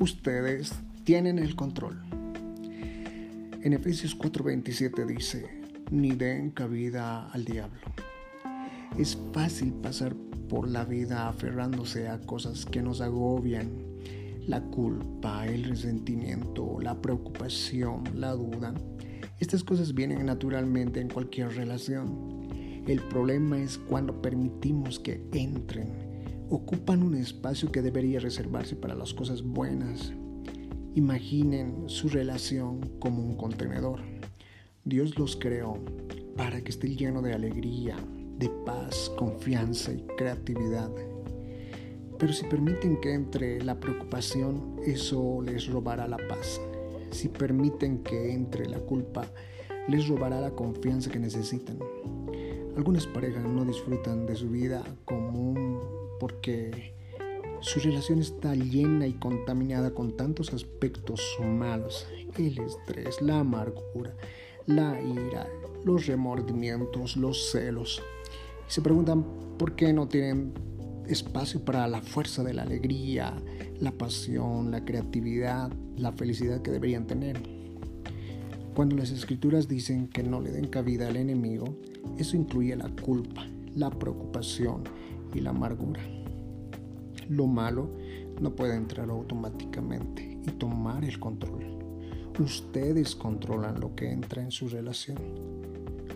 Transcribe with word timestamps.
Ustedes 0.00 0.74
tienen 1.02 1.40
el 1.40 1.56
control. 1.56 2.00
En 3.62 3.72
Efesios 3.72 4.16
4:27 4.16 5.04
dice, 5.04 5.44
ni 5.90 6.12
den 6.12 6.50
cabida 6.50 7.28
al 7.30 7.44
diablo. 7.44 7.80
Es 8.96 9.18
fácil 9.32 9.72
pasar 9.72 10.14
por 10.48 10.68
la 10.68 10.84
vida 10.84 11.28
aferrándose 11.28 12.06
a 12.06 12.20
cosas 12.20 12.64
que 12.64 12.80
nos 12.80 13.00
agobian. 13.00 13.70
La 14.46 14.62
culpa, 14.62 15.44
el 15.48 15.64
resentimiento, 15.64 16.78
la 16.80 17.02
preocupación, 17.02 18.04
la 18.14 18.34
duda. 18.34 18.74
Estas 19.40 19.64
cosas 19.64 19.94
vienen 19.94 20.26
naturalmente 20.26 21.00
en 21.00 21.08
cualquier 21.08 21.56
relación. 21.56 22.48
El 22.86 23.02
problema 23.02 23.58
es 23.58 23.78
cuando 23.78 24.22
permitimos 24.22 25.00
que 25.00 25.20
entren. 25.32 26.07
Ocupan 26.50 27.02
un 27.02 27.14
espacio 27.14 27.70
que 27.70 27.82
debería 27.82 28.20
reservarse 28.20 28.74
para 28.74 28.94
las 28.94 29.12
cosas 29.12 29.42
buenas. 29.42 30.14
Imaginen 30.94 31.90
su 31.90 32.08
relación 32.08 32.80
como 32.98 33.22
un 33.22 33.36
contenedor. 33.36 34.00
Dios 34.82 35.18
los 35.18 35.36
creó 35.36 35.78
para 36.38 36.62
que 36.62 36.70
esté 36.70 36.96
lleno 36.96 37.20
de 37.20 37.34
alegría, 37.34 37.96
de 38.38 38.48
paz, 38.64 39.12
confianza 39.18 39.92
y 39.92 40.06
creatividad. 40.16 40.90
Pero 42.18 42.32
si 42.32 42.46
permiten 42.46 42.98
que 42.98 43.12
entre 43.12 43.62
la 43.62 43.78
preocupación, 43.78 44.76
eso 44.86 45.42
les 45.42 45.66
robará 45.66 46.08
la 46.08 46.16
paz. 46.28 46.62
Si 47.10 47.28
permiten 47.28 48.02
que 48.02 48.32
entre 48.32 48.64
la 48.64 48.78
culpa, 48.78 49.26
les 49.86 50.08
robará 50.08 50.40
la 50.40 50.52
confianza 50.52 51.10
que 51.10 51.18
necesitan. 51.18 51.78
Algunas 52.78 53.08
parejas 53.08 53.42
no 53.42 53.64
disfrutan 53.64 54.24
de 54.24 54.36
su 54.36 54.50
vida 54.50 54.84
común 55.04 55.80
porque 56.20 56.94
su 57.58 57.80
relación 57.80 58.20
está 58.20 58.54
llena 58.54 59.04
y 59.08 59.14
contaminada 59.14 59.92
con 59.92 60.16
tantos 60.16 60.52
aspectos 60.54 61.20
malos, 61.44 62.06
el 62.36 62.56
estrés, 62.60 63.20
la 63.20 63.40
amargura, 63.40 64.14
la 64.66 64.96
ira, 65.02 65.48
los 65.84 66.06
remordimientos, 66.06 67.16
los 67.16 67.50
celos. 67.50 68.00
Y 68.68 68.70
se 68.70 68.80
preguntan 68.80 69.24
por 69.58 69.74
qué 69.74 69.92
no 69.92 70.06
tienen 70.06 70.52
espacio 71.08 71.64
para 71.64 71.88
la 71.88 72.00
fuerza 72.00 72.44
de 72.44 72.54
la 72.54 72.62
alegría, 72.62 73.42
la 73.80 73.90
pasión, 73.90 74.70
la 74.70 74.84
creatividad, 74.84 75.72
la 75.96 76.12
felicidad 76.12 76.62
que 76.62 76.70
deberían 76.70 77.08
tener. 77.08 77.42
Cuando 78.76 78.94
las 78.94 79.10
escrituras 79.10 79.66
dicen 79.66 80.06
que 80.06 80.22
no 80.22 80.40
le 80.40 80.52
den 80.52 80.68
cabida 80.68 81.08
al 81.08 81.16
enemigo, 81.16 81.76
eso 82.16 82.36
incluye 82.36 82.74
la 82.76 82.88
culpa, 82.88 83.46
la 83.74 83.90
preocupación 83.90 84.84
y 85.34 85.40
la 85.40 85.50
amargura. 85.50 86.00
Lo 87.28 87.46
malo 87.46 87.90
no 88.40 88.54
puede 88.54 88.74
entrar 88.74 89.10
automáticamente 89.10 90.38
y 90.46 90.50
tomar 90.52 91.04
el 91.04 91.18
control. 91.18 91.78
Ustedes 92.38 93.16
controlan 93.16 93.80
lo 93.80 93.94
que 93.94 94.10
entra 94.10 94.42
en 94.42 94.50
su 94.50 94.68
relación. 94.68 95.18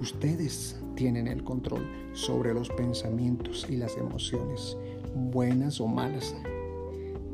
Ustedes 0.00 0.80
tienen 0.94 1.28
el 1.28 1.44
control 1.44 1.86
sobre 2.12 2.54
los 2.54 2.68
pensamientos 2.70 3.66
y 3.68 3.76
las 3.76 3.96
emociones, 3.96 4.76
buenas 5.14 5.80
o 5.80 5.86
malas. 5.86 6.34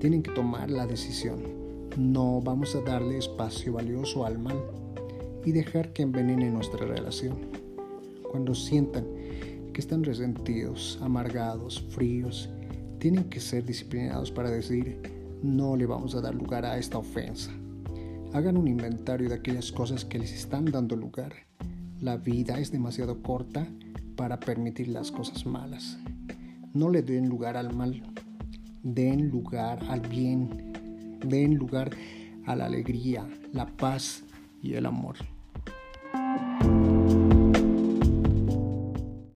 Tienen 0.01 0.23
que 0.23 0.33
tomar 0.33 0.71
la 0.71 0.87
decisión. 0.87 1.43
No 1.97 2.41
vamos 2.41 2.75
a 2.75 2.81
darle 2.81 3.19
espacio 3.19 3.75
valioso 3.75 4.27
al 4.27 4.39
mal 4.39 4.61
y 5.45 5.53
dejar 5.53 5.93
que 5.93 6.03
envenene 6.03 6.51
nuestra 6.51 6.87
relación. 6.87 7.62
Cuando 8.33 8.55
sientan 8.55 9.05
que 9.75 9.81
están 9.83 10.03
resentidos, 10.05 10.99
amargados, 11.03 11.83
fríos, 11.91 12.49
tienen 12.99 13.25
que 13.25 13.41
ser 13.41 13.63
disciplinados 13.67 14.31
para 14.31 14.51
decir, 14.51 15.03
no 15.43 15.77
le 15.77 15.85
vamos 15.85 16.15
a 16.15 16.23
dar 16.23 16.35
lugar 16.35 16.65
a 16.65 16.79
esta 16.79 16.97
ofensa. 16.97 17.51
Hagan 18.33 18.57
un 18.57 18.69
inventario 18.69 19.29
de 19.29 19.35
aquellas 19.35 19.71
cosas 19.71 20.07
que 20.07 20.19
les 20.19 20.33
están 20.33 20.65
dando 20.65 20.97
lugar. 20.97 21.35
La 22.01 22.17
vida 22.17 22.59
es 22.59 22.73
demasiado 22.73 23.23
corta 23.23 23.69
para 24.17 24.41
permitir 24.41 24.89
las 24.89 25.13
cosas 25.13 25.45
malas. 25.45 25.99
No 26.73 26.89
le 26.89 27.03
den 27.03 27.29
lugar 27.29 27.59
al 27.59 27.77
mal, 27.77 28.03
den 28.83 29.29
lugar 29.29 29.79
al 29.91 30.01
bien, 30.01 30.73
den 31.23 31.57
lugar 31.57 31.91
a 32.47 32.57
la 32.57 32.65
alegría, 32.65 33.29
la 33.53 33.67
paz 33.67 34.25
y 34.63 34.73
el 34.73 34.87
amor. 34.87 35.17